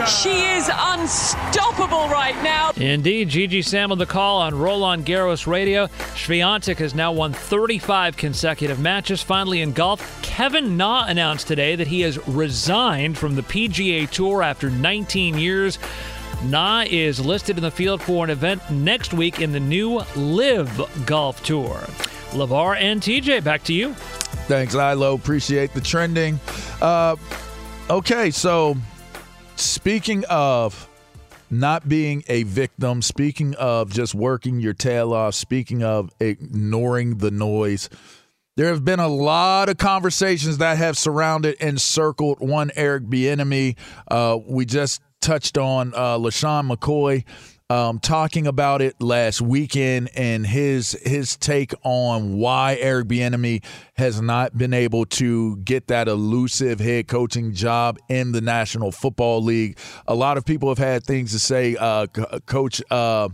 [0.06, 2.72] She is unstoppable right now.
[2.76, 5.88] Indeed, Gigi Sam on the call on Roland Garros Radio.
[5.88, 9.24] Swiatek has now won 35 consecutive matches.
[9.24, 14.44] Finally, in golf, Kevin Na announced today that he has resigned from the PGA Tour
[14.44, 15.80] after 19 years.
[16.44, 21.06] Na is listed in the field for an event next week in the new Live
[21.06, 21.80] Golf Tour.
[22.32, 23.94] LeVar and TJ, back to you.
[24.48, 25.16] Thanks, Ilo.
[25.16, 26.40] Appreciate the trending.
[26.82, 27.16] Uh,
[27.90, 28.76] okay, so
[29.56, 30.88] speaking of
[31.50, 37.32] not being a victim, speaking of just working your tail off, speaking of ignoring the
[37.32, 37.90] noise,
[38.58, 43.76] there have been a lot of conversations that have surrounded and circled one Eric Bieniemy.
[44.08, 47.24] Uh, we just touched on uh, LeSean McCoy
[47.70, 53.64] um, talking about it last weekend and his his take on why Eric Bieniemy
[53.96, 59.42] has not been able to get that elusive head coaching job in the National Football
[59.42, 59.80] League.
[60.08, 61.76] A lot of people have had things to say.
[61.76, 62.82] Uh, Coach.
[62.90, 63.30] Uh,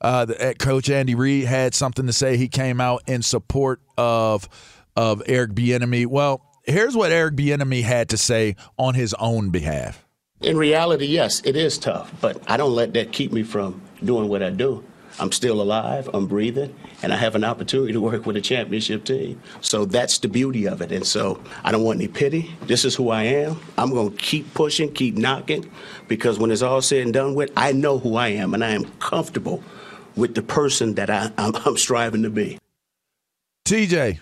[0.00, 2.36] uh, the, Coach Andy Reid had something to say.
[2.36, 4.48] He came out in support of
[4.96, 6.06] of Eric Bieniemy.
[6.06, 10.07] Well, here's what Eric Bieniemy had to say on his own behalf.
[10.40, 14.28] In reality, yes, it is tough, but I don't let that keep me from doing
[14.28, 14.84] what I do.
[15.18, 19.04] I'm still alive, I'm breathing, and I have an opportunity to work with a championship
[19.04, 19.42] team.
[19.62, 20.92] So that's the beauty of it.
[20.92, 22.54] And so I don't want any pity.
[22.62, 23.58] This is who I am.
[23.76, 25.68] I'm going to keep pushing, keep knocking,
[26.06, 28.70] because when it's all said and done with, I know who I am, and I
[28.70, 29.64] am comfortable
[30.14, 32.58] with the person that I, I'm striving to be.
[33.64, 34.20] TJ,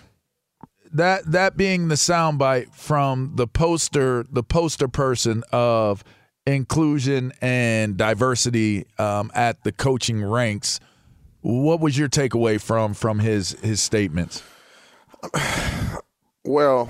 [0.93, 6.03] that that being the soundbite from the poster, the poster person of
[6.45, 10.79] inclusion and diversity um, at the coaching ranks.
[11.41, 14.43] What was your takeaway from from his his statements?
[16.49, 16.87] Well,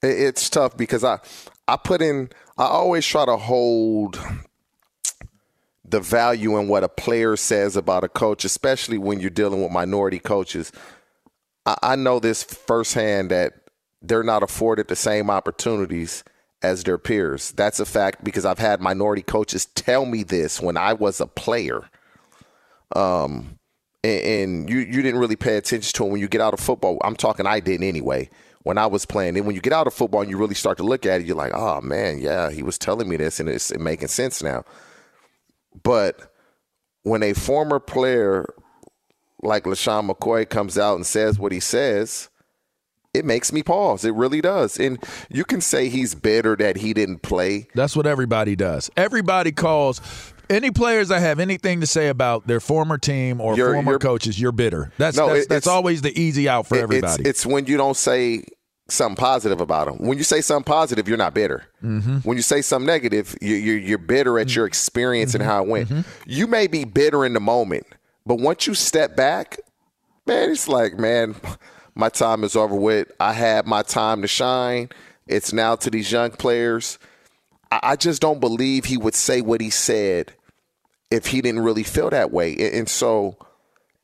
[0.00, 1.18] it's tough because I
[1.66, 4.20] I put in I always try to hold
[5.84, 9.72] the value in what a player says about a coach, especially when you're dealing with
[9.72, 10.70] minority coaches.
[11.66, 13.52] I, know this firsthand that
[14.02, 16.24] they're not afforded the same opportunities
[16.62, 17.52] as their peers.
[17.52, 21.26] That's a fact because I've had minority coaches tell me this when I was a
[21.26, 21.88] player.
[22.94, 23.58] Um,
[24.02, 26.60] and, and you you didn't really pay attention to it when you get out of
[26.60, 26.98] football.
[27.04, 28.30] I'm talking I didn't anyway
[28.62, 29.36] when I was playing.
[29.36, 31.26] And when you get out of football and you really start to look at it,
[31.26, 34.64] you're like, oh man, yeah, he was telling me this and it's making sense now.
[35.82, 36.32] But
[37.02, 38.52] when a former player
[39.42, 42.28] like LeSean McCoy comes out and says what he says,
[43.12, 44.04] it makes me pause.
[44.04, 44.78] It really does.
[44.78, 47.68] And you can say he's bitter that he didn't play.
[47.74, 48.90] That's what everybody does.
[48.96, 50.00] Everybody calls
[50.48, 53.98] any players that have anything to say about their former team or You're- former you're-
[54.00, 54.92] coaches, you're bitter.
[54.98, 57.22] That's No, that's, that's always the easy out for everybody.
[57.22, 58.44] It's, it's when you don't say
[58.88, 60.06] something positive about them.
[60.06, 61.64] When you say something positive, you're not bitter.
[61.82, 62.18] Mm-hmm.
[62.18, 65.42] When you say something negative, you, you're, you're bitter at your experience Mm-hmm.
[65.42, 66.06] and how it went.
[66.26, 67.86] You may be bitter in the moment,
[68.30, 69.58] but once you step back,
[70.24, 71.34] man, it's like, man,
[71.96, 73.10] my time is over with.
[73.18, 74.90] I had my time to shine.
[75.26, 77.00] It's now to these young players.
[77.72, 80.32] I, just don't believe he would say what he said
[81.10, 82.52] if he didn't really feel that way.
[82.52, 83.36] And, and so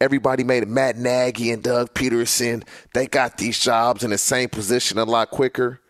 [0.01, 0.69] everybody made it.
[0.69, 5.31] Matt Nagy and Doug Pederson, they got these jobs in the same position a lot
[5.31, 5.81] quicker.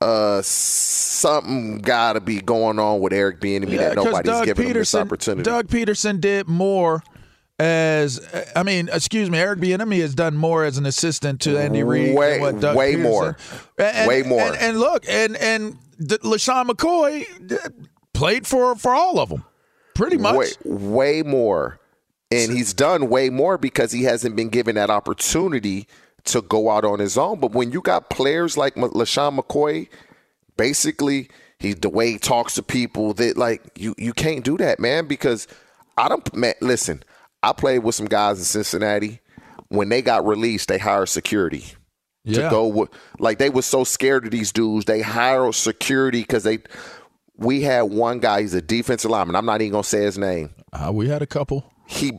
[0.00, 4.68] Uh, something got to be going on with Eric Bieniemy that 'cause nobody's Doug giving
[4.68, 5.42] him this opportunity.
[5.42, 7.02] Doug Pederson did more
[7.58, 8.18] as
[8.56, 12.16] I mean, excuse me, Eric Bieniemy has done more as an assistant to Andy Reid
[12.16, 13.36] Way- than what Doug way Pederson- more.
[13.78, 14.40] And- Way more.
[14.40, 17.56] And, and look, and and LeSean McCoy d-
[18.14, 19.44] played for for all of them,
[19.94, 20.34] pretty much.
[20.36, 21.78] Way, way more.
[22.32, 25.86] And he's done way more because he hasn't been given that opportunity
[26.26, 27.40] to go out on his own.
[27.40, 29.88] But when you got players like LeSean McCoy,
[30.56, 31.28] basically,
[31.58, 35.06] he the way he talks to people that like you you can't do that, man,
[35.06, 35.46] because
[35.96, 37.02] I don't man, listen,
[37.42, 39.20] I played with some guys in Cincinnati.
[39.68, 41.64] When they got released, they hired security
[42.26, 44.84] to go with like they were so scared of these dudes.
[44.84, 46.58] They hired security because they
[47.36, 49.34] we had one guy, he's a defensive lineman.
[49.36, 50.50] I'm not even gonna say his name.
[50.72, 51.72] Uh, we had a couple.
[51.86, 52.12] He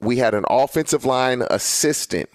[0.00, 2.28] we had an offensive line assistant.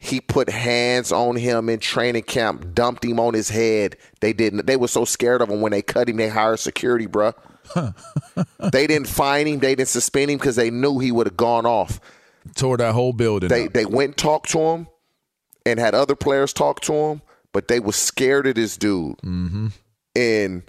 [0.00, 3.96] He put hands on him in training camp, dumped him on his head.
[4.20, 7.06] They didn't they were so scared of him when they cut him, they hired security,
[7.06, 7.34] bruh.
[8.72, 11.66] they didn't fine him, they didn't suspend him because they knew he would have gone
[11.66, 12.00] off.
[12.54, 13.48] Tore that whole building.
[13.48, 13.72] They up.
[13.72, 14.86] they went and talked to him
[15.66, 19.18] and had other players talk to him, but they were scared of this dude.
[19.18, 19.68] Mm-hmm.
[20.16, 20.62] And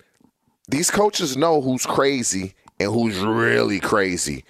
[0.67, 4.43] these coaches know who's crazy and who's really crazy.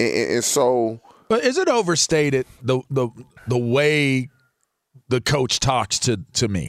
[0.00, 1.00] And, and- and so
[1.32, 3.08] But is it overstated the the
[3.46, 4.28] the way
[5.08, 6.68] the coach talks to to me?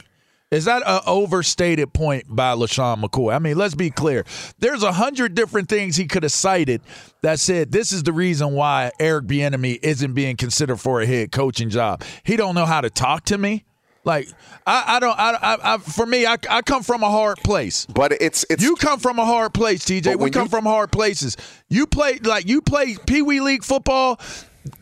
[0.50, 3.34] Is that an overstated point by LeSean McCoy?
[3.34, 4.24] I mean, let's be clear.
[4.60, 6.80] There's a hundred different things he could have cited
[7.20, 11.30] that said this is the reason why Eric Bieniemy isn't being considered for a head
[11.30, 12.02] coaching job.
[12.22, 13.66] He don't know how to talk to me.
[14.04, 14.28] Like
[14.66, 15.18] I, I don't.
[15.18, 17.84] I, I, I for me, I, I come from a hard place.
[17.84, 20.18] But it's it's you come from a hard place, TJ.
[20.18, 21.36] We come you- from hard places.
[21.68, 24.18] You play like you play Pee Wee League football.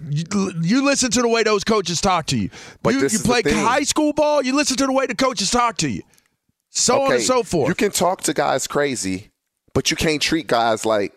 [0.08, 2.50] You, you listen to the way those coaches talk to you.
[2.82, 4.42] But you you play high school ball.
[4.42, 6.02] You listen to the way the coaches talk to you.
[6.70, 7.68] So on and so forth.
[7.68, 9.30] You can talk to guys crazy,
[9.74, 11.12] but you can't treat guys like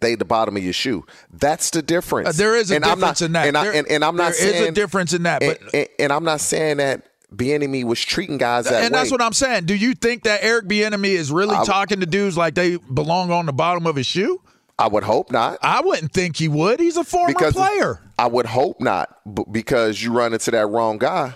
[0.00, 1.06] they the bottom of your shoe.
[1.32, 2.28] That's the difference.
[2.28, 3.46] Uh, there is a and difference not, in that.
[3.48, 5.60] And, I, There- and, and I'm not there is saying a difference in that, but-
[5.72, 8.98] and, and I'm not saying that Bieniemy was treating guys that and way.
[8.98, 9.64] that's what I'm saying.
[9.64, 13.30] Do you think that Eric Bieniemy is really I- talking to dudes like they belong
[13.30, 14.40] on the bottom of his shoe?
[14.78, 15.58] I would hope not.
[15.62, 16.80] I wouldn't think he would.
[16.80, 18.00] He's a former because player.
[18.18, 19.18] I would hope not,
[19.52, 21.34] because you run into that wrong guy.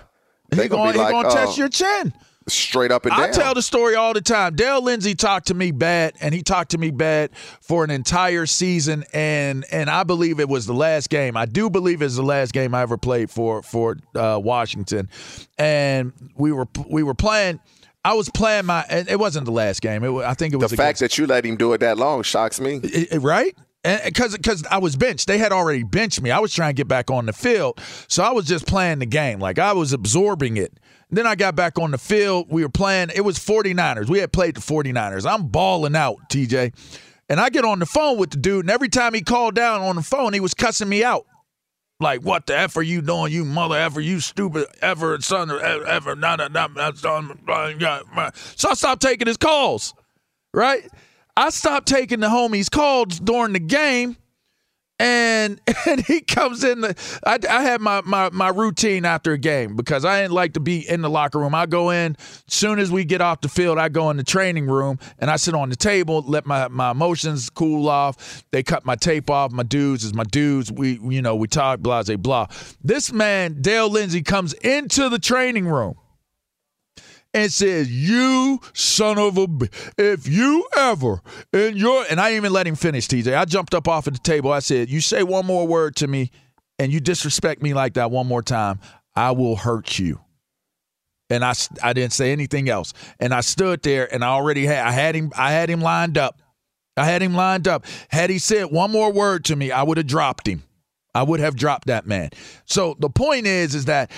[0.49, 2.13] They He gonna gonna, be like gonna uh, test your chin.
[2.47, 3.29] straight up and down.
[3.29, 4.55] I tell the story all the time.
[4.55, 7.29] Dale Lindsey talked to me bad, and he talked to me bad
[7.61, 11.37] for an entire season, and and I believe it was the last game.
[11.37, 15.07] I do believe it's the last game I ever played for for uh, Washington,
[15.57, 17.59] and we were we were playing.
[18.05, 18.85] I was playing my.
[18.89, 20.03] It wasn't the last game.
[20.03, 22.23] It I think it was the fact that you let him do it that long
[22.23, 22.79] shocks me.
[22.83, 23.55] it- it- right?
[23.83, 26.31] Because because I was benched, they had already benched me.
[26.31, 29.05] I was trying to get back on the field, so I was just playing the
[29.05, 30.73] game, like I was absorbing it.
[31.11, 32.47] Then I got back on the field.
[32.49, 33.09] We were playing.
[33.15, 34.09] It was 49ers.
[34.09, 35.25] We had played the 49ers.
[35.25, 36.73] I'm balling out, TJ,
[37.29, 39.79] and I get on the phone with the dude, and every time he called down
[39.81, 41.25] on the phone, he was cussing me out.
[42.01, 45.85] Like, what the F are you doing, you mother effer, you stupid ever, son ever,
[45.85, 48.29] ever, blah, blah, blah.
[48.55, 49.93] So I stopped taking his calls,
[50.53, 50.89] right?
[51.35, 54.15] I stopped taking the homies' calls during the game,
[54.99, 56.81] and and he comes in.
[56.81, 60.53] The, I, I have my, my my routine after a game because I didn't like
[60.53, 61.55] to be in the locker room.
[61.55, 63.77] I go in soon as we get off the field.
[63.77, 66.91] I go in the training room and I sit on the table, let my my
[66.91, 68.43] emotions cool off.
[68.51, 69.51] They cut my tape off.
[69.51, 70.71] My dudes is my dudes.
[70.71, 72.47] We you know we talk blah blah blah.
[72.83, 75.95] This man Dale Lindsey comes into the training room
[77.33, 81.21] and says, "You son of a, b- if you ever
[81.53, 83.07] in your," and I even let him finish.
[83.07, 84.51] TJ, I jumped up off of the table.
[84.51, 86.31] I said, "You say one more word to me,
[86.77, 88.79] and you disrespect me like that one more time,
[89.15, 90.19] I will hurt you."
[91.29, 91.53] And I,
[91.83, 95.15] I didn't say anything else, and I stood there, and I already had, I had
[95.15, 96.41] him, I had him lined up.
[96.97, 97.85] I had him lined up.
[98.09, 100.63] Had he said one more word to me, I would have dropped him.
[101.15, 102.29] I would have dropped that man.
[102.65, 104.11] So the point is, is that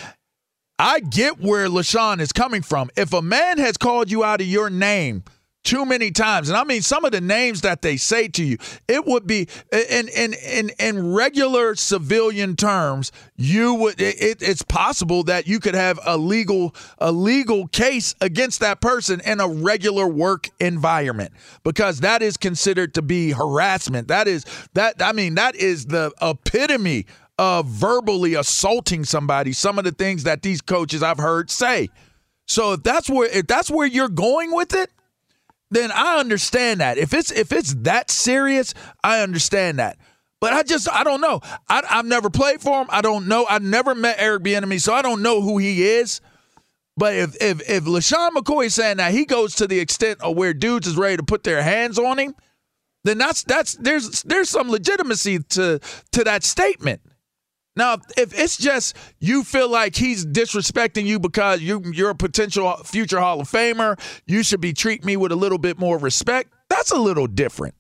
[0.80, 2.90] I get where LeSean is coming from.
[2.98, 5.24] If a man has called you out of your name
[5.64, 8.58] too many times, and I mean some of the names that they say to you,
[8.88, 15.22] it would be in in in, in regular civilian terms, you would it, it's possible
[15.26, 20.08] that you could have a legal a legal case against that person in a regular
[20.08, 21.32] work environment
[21.64, 24.08] because that is considered to be harassment.
[24.08, 27.06] That is that I mean that is the epitome
[27.42, 31.90] of verbally assaulting somebody some of the things that these coaches I've heard say.
[32.46, 34.92] So if that's where if that's where you're going with it,
[35.72, 37.00] then I understand that.
[37.00, 39.98] If it's if it's that serious, I understand that.
[40.40, 41.42] But I just I don't know.
[41.68, 42.88] I, I've never played for him.
[42.92, 43.48] I don't know.
[43.50, 46.22] I never met Eric Bieniemy, so I don't know who he is.
[46.96, 50.38] But if if if LeSean McCoy is saying that he goes to the extent of
[50.38, 52.36] where dudes is ready to put their hands on him,
[53.04, 55.80] then that's that's there's there's some legitimacy to
[56.12, 57.02] to that statement.
[57.76, 62.76] Now, if it's just you feel like he's disrespecting you because you you're a potential
[62.84, 66.54] future Hall of Famer, you should be treating me with a little bit more respect.
[66.70, 67.76] That's a little different.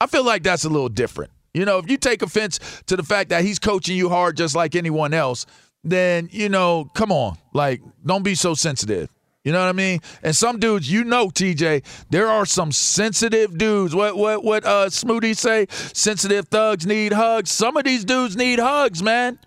[0.00, 1.32] I feel like that's a little different.
[1.54, 4.54] You know, if you take offense to the fact that he's coaching you hard just
[4.54, 5.44] like anyone else,
[5.84, 9.10] then you know, come on, like don't be so sensitive.
[9.44, 10.00] You know what I mean?
[10.22, 13.94] And some dudes, you know, TJ, there are some sensitive dudes.
[13.94, 15.66] What what what uh Smoothie say?
[15.92, 17.50] Sensitive thugs need hugs.
[17.50, 19.38] Some of these dudes need hugs, man.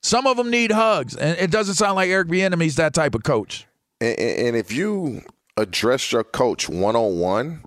[0.00, 3.22] Some of them need hugs, and it doesn't sound like Eric Bieniemy's that type of
[3.22, 3.66] coach.
[4.00, 5.22] And, and if you
[5.56, 7.64] address your coach one on one,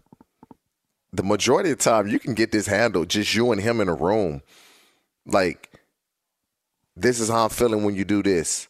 [1.13, 3.87] the majority of the time you can get this handled just you and him in
[3.87, 4.41] a room.
[5.25, 5.71] Like,
[6.95, 8.67] this is how I'm feeling when you do this.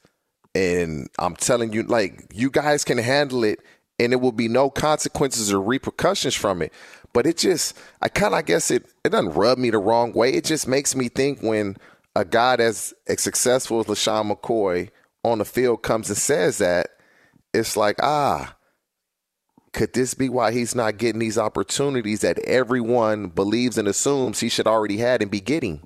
[0.55, 3.59] And I'm telling you, like, you guys can handle it
[3.99, 6.73] and there will be no consequences or repercussions from it.
[7.13, 10.13] But it just, I kind of, I guess it, it doesn't rub me the wrong
[10.13, 10.33] way.
[10.33, 11.77] It just makes me think when
[12.15, 14.89] a guy that's as successful as LeSean McCoy
[15.23, 16.87] on the field comes and says that,
[17.53, 18.55] it's like, ah,
[19.73, 24.49] could this be why he's not getting these opportunities that everyone believes and assumes he
[24.49, 25.85] should already had and be getting?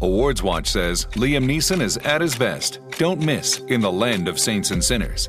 [0.00, 2.80] Awards Watch says Liam Neeson is at his best.
[2.98, 5.28] Don't miss in the land of saints and sinners.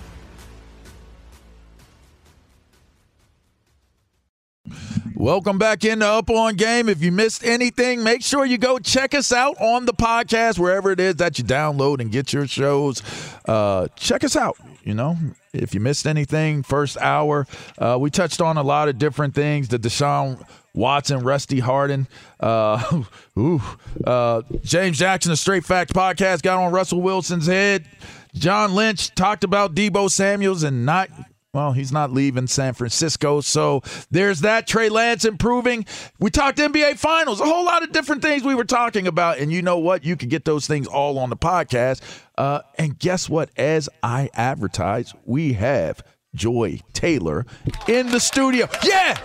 [5.21, 6.89] Welcome back into Up On Game.
[6.89, 10.91] If you missed anything, make sure you go check us out on the podcast, wherever
[10.91, 13.03] it is that you download and get your shows.
[13.47, 14.57] Uh, check us out.
[14.83, 15.19] You know,
[15.53, 17.45] if you missed anything, first hour,
[17.77, 19.67] uh, we touched on a lot of different things.
[19.67, 20.43] The Deshaun
[20.73, 22.07] Watson, Rusty Hardin,
[22.39, 23.03] uh,
[23.37, 23.61] ooh,
[24.03, 27.85] uh, James Jackson, the Straight Facts podcast, got on Russell Wilson's head.
[28.33, 31.11] John Lynch talked about Deebo Samuels and not
[31.53, 33.41] well, he's not leaving San Francisco.
[33.41, 34.67] So there's that.
[34.67, 35.85] Trey Lance improving.
[36.19, 39.37] We talked NBA Finals, a whole lot of different things we were talking about.
[39.39, 40.05] And you know what?
[40.05, 42.01] You can get those things all on the podcast.
[42.37, 43.49] Uh, and guess what?
[43.57, 46.01] As I advertise, we have
[46.33, 47.45] Joy Taylor
[47.87, 48.69] in the studio.
[48.83, 49.17] Yeah,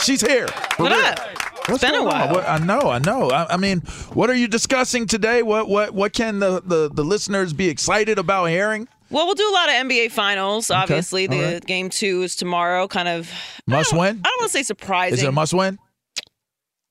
[0.00, 0.48] she's here.
[0.76, 1.20] What up?
[1.68, 2.34] What's been a while.
[2.34, 3.30] What- I know, I know.
[3.30, 3.80] I, I mean,
[4.14, 5.44] what are you discussing today?
[5.44, 8.88] What what what can the, the, the listeners be excited about hearing?
[9.10, 10.70] Well, we'll do a lot of NBA finals.
[10.70, 11.66] Obviously, all the right.
[11.66, 12.86] game two is tomorrow.
[12.88, 13.30] Kind of
[13.66, 14.20] Must win?
[14.24, 15.18] I don't want to say surprising.
[15.18, 15.78] Is it a must win?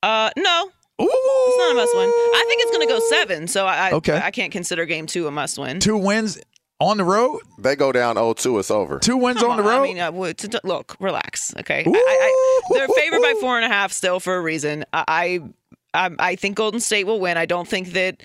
[0.04, 0.72] Uh, no.
[1.02, 2.10] It's not a must win.
[2.10, 4.18] I think it's going to go seven, so I, I Okay.
[4.22, 5.80] I can't consider game two a must win.
[5.80, 6.38] Two wins
[6.82, 7.40] on the road.
[7.58, 9.00] They go down 0-2, it's over.
[9.00, 9.80] Two wins Come on the road.
[9.80, 11.84] I mean, uh, w- t- t- look, relax, okay?
[11.86, 14.86] I, I, I, they're favored by four and a half still for a reason.
[14.94, 15.42] I,
[15.94, 17.38] I, I think Golden State will win.
[17.38, 18.22] I don't think that,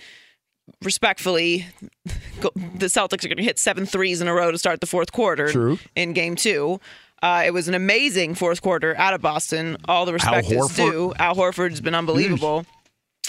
[0.83, 1.67] respectfully,
[2.05, 5.13] the Celtics are going to hit seven threes in a row to start the fourth
[5.13, 5.79] quarter True.
[5.97, 6.81] in Game Two.
[7.23, 9.79] Uh, it was an amazing fourth quarter out of Boston.
[9.89, 11.15] All the respect is due.
[11.19, 12.67] Al Horford's been unbelievable.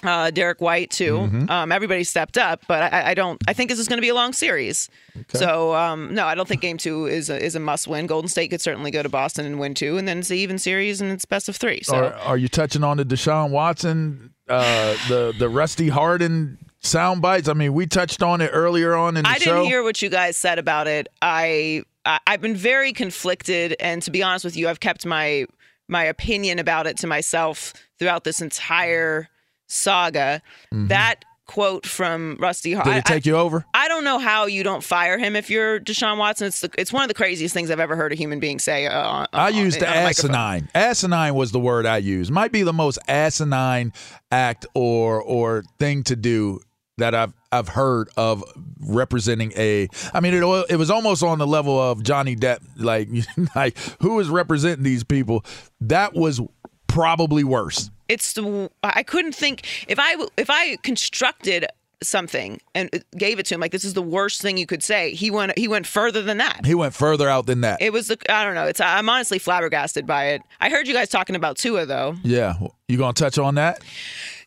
[0.04, 1.14] Uh, Derrick White too.
[1.32, 1.50] Mhm.
[1.50, 3.42] Um, everybody stepped up, but I, I don't.
[3.48, 4.90] I think this is going to be a long series.
[5.30, 8.06] So um, no, I don't think Game Two is a, is a must win.
[8.06, 10.60] Golden State could certainly go to Boston and win two, and then it's an even
[10.60, 11.80] series and it's best of three.
[11.82, 17.22] So Are, are you touching on the Deshaun Watson, uh, the the Rusty Hardin sound
[17.22, 17.48] bites?
[17.50, 19.52] I mean, we touched on it earlier on in the I show.
[19.52, 21.08] I didn't hear what you guys said about it.
[21.22, 25.46] I, I I've been very conflicted, and to be honest with you, I've kept my
[25.88, 29.28] my opinion about it to myself throughout this entire
[29.68, 30.42] saga.
[30.72, 32.90] That quote from Rusty Mm-hmm.
[32.90, 33.64] Did it take you over?
[33.76, 36.48] I don't know how you don't fire him if you're Deshaun Watson.
[36.48, 38.88] It's the, it's one of the craziest things I've ever heard a human being say.
[38.88, 40.32] Uh, on, I on- used on microphone.
[40.32, 40.70] asinine.
[40.74, 42.32] Asinine was the word I used.
[42.32, 43.94] Might be the most asinine
[44.32, 46.60] act or or thing to do
[46.98, 48.44] that I've I've heard of
[48.80, 49.88] representing a.
[50.14, 52.60] I mean, it it was almost on the level of Johnny Depp.
[52.78, 53.10] Like
[53.56, 55.44] like who is representing these people?
[55.82, 56.42] That was
[56.88, 57.90] probably worse.
[58.08, 61.66] It's the I couldn't think if I if I constructed
[62.04, 65.14] something and gave it to him like this is the worst thing you could say.
[65.14, 66.66] He went he went further than that.
[66.66, 67.82] He went further out than that.
[67.82, 68.66] It was the I don't know.
[68.68, 70.42] It's I'm honestly flabbergasted by it.
[70.62, 72.16] I heard you guys talking about Tua though.
[72.24, 72.54] yeah.
[72.88, 73.82] You to touch on that?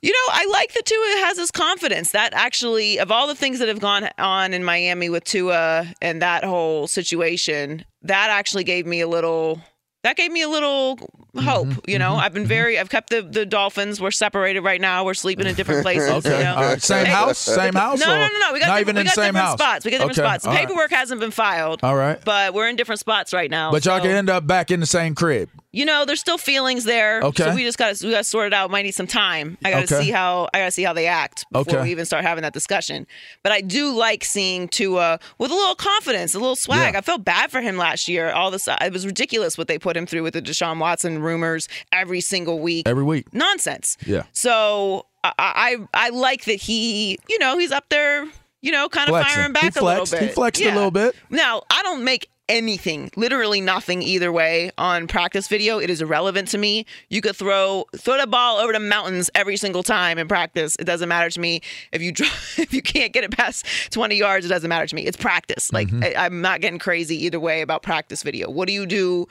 [0.01, 2.13] You know, I like that Tua has his confidence.
[2.13, 6.23] That actually, of all the things that have gone on in Miami with Tua and
[6.23, 9.61] that whole situation, that actually gave me a little.
[10.05, 10.97] That gave me a little
[11.37, 11.67] hope.
[11.67, 12.79] Mm-hmm, You know, I've been very.
[12.79, 14.01] I've kept the the Dolphins.
[14.01, 15.05] We're separated right now.
[15.05, 16.09] We're sleeping in different places.
[16.25, 16.39] Okay.
[16.39, 16.55] You know?
[16.55, 16.81] Right.
[16.81, 17.37] Same Hey, house?
[17.39, 18.53] Same house, No, no, no, no.
[18.53, 19.59] We got not different- even we in got same different house?
[19.59, 19.85] spots.
[19.85, 20.45] We got different Okay, spots.
[20.45, 20.67] The all right.
[20.69, 21.81] paperwork hasn't been filed.
[21.83, 22.25] All right.
[22.25, 23.73] But we're in different spots right now.
[23.73, 25.51] But y'all can end up back in the same crib.
[25.79, 27.21] You know, there's still feelings there.
[27.23, 27.45] Okay.
[27.45, 28.71] So we just got to we got to sort it out.
[28.71, 29.57] Might need some time.
[29.65, 30.05] I got to Okay.
[30.07, 31.83] see how I got to see how they act before Okay.
[31.85, 33.07] we even start having that discussion.
[33.45, 36.95] But I do like seeing Tua with a little confidence, a little swag.
[36.95, 36.99] Yeah.
[36.99, 38.31] I felt bad for him last year.
[38.31, 41.69] All this, it was ridiculous what they put him through with the Deshaun Watson rumors
[41.93, 42.89] every single week.
[42.89, 43.33] Every week.
[43.33, 43.97] Nonsense.
[44.05, 44.25] Yeah.
[44.33, 48.27] So I I, I like that he, you know, he's up there.
[48.61, 49.35] You know, kind of Flexing.
[49.37, 50.13] firing back He a flexed.
[50.13, 50.35] little He bit.
[50.35, 51.15] flexed a little bit.
[51.31, 55.79] Now, I don't make anything, literally nothing either way on practice video.
[55.79, 56.87] It is irrelevant to me.
[57.09, 60.77] You could throw throw the ball over the mountains every single time in practice.
[60.79, 61.61] It doesn't matter to me.
[61.93, 64.95] If you draw, if you can't get it past 20 yards, it doesn't matter to
[64.95, 65.03] me.
[65.03, 65.73] It's practice.
[65.73, 66.19] Like Mm-hmm.
[66.19, 68.51] I, I'm not getting crazy either way about practice video.
[68.51, 69.27] What do you do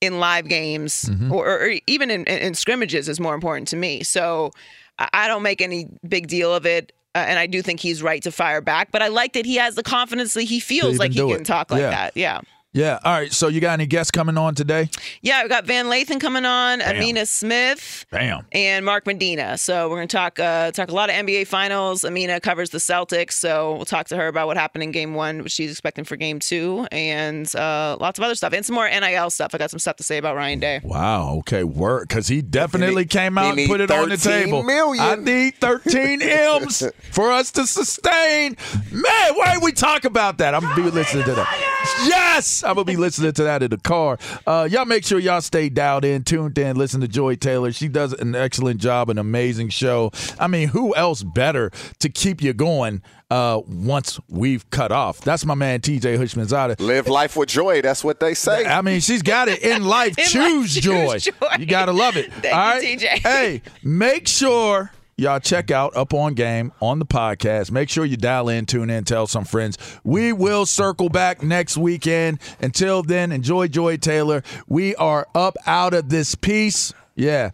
[0.00, 4.02] in live games or, or even in, in, scrimmages is more important to me.
[4.02, 4.50] So
[4.98, 6.92] I don't make any big deal of it.
[7.14, 9.54] Uh, and I do think he's right to fire back, but I like that he
[9.56, 11.44] has the confidence that he feels like he can it.
[11.44, 11.90] talk like Yeah.
[11.90, 12.16] that.
[12.16, 12.40] Yeah.
[12.74, 12.98] Yeah.
[13.04, 13.32] All right.
[13.32, 14.90] So you got any guests coming on today?
[15.22, 16.96] Yeah, we got Van Lathan coming on, Bam.
[16.96, 18.44] Amina Smith, Bam.
[18.52, 19.56] and Mark Medina.
[19.56, 22.04] So we're gonna talk uh, talk a lot of NBA finals.
[22.04, 25.44] Amina covers the Celtics, so we'll talk to her about what happened in Game One,
[25.44, 28.88] which she's expecting for Game Two, and uh, lots of other stuff, and some more
[28.88, 29.54] NIL stuff.
[29.54, 30.80] I got some stuff to say about Ryan Day.
[30.82, 31.36] Wow.
[31.38, 31.62] Okay.
[31.62, 34.64] Work because he definitely came out and put it on the table.
[34.64, 35.04] million.
[35.04, 38.56] I need 13 M's for us to sustain.
[38.90, 40.56] Man, why don't we talk about that?
[40.56, 41.70] I'm gonna be listening to that.
[42.08, 44.18] Yes, I'm gonna be listening to that in the car.
[44.46, 47.72] Uh, y'all make sure y'all stay dialed in, tuned in, listen to Joy Taylor.
[47.72, 50.10] She does an excellent job, an amazing show.
[50.38, 53.02] I mean, who else better to keep you going?
[53.30, 56.78] Uh, once we've cut off, that's my man TJ Houshmandzadeh.
[56.78, 57.82] Live life with joy.
[57.82, 58.64] That's what they say.
[58.64, 60.16] I mean, she's got it in life.
[60.18, 61.18] In life, choose, choose joy.
[61.18, 61.46] joy.
[61.58, 62.32] You gotta love it.
[62.42, 63.00] Thank All you, right?
[63.00, 63.06] TJ.
[63.18, 67.70] Hey, make sure y'all check out Up on Game on the podcast.
[67.70, 69.78] Make sure you dial in, tune in, tell some friends.
[70.04, 72.38] We will circle back next weekend.
[72.60, 74.42] Until then, enjoy Joy Taylor.
[74.66, 76.92] We are up out of this piece.
[77.14, 77.50] Yeah,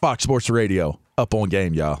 [0.00, 0.98] Fox Sports Radio.
[1.16, 2.00] Up on Game, y'all.